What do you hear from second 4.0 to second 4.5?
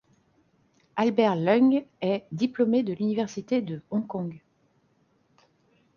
Kong.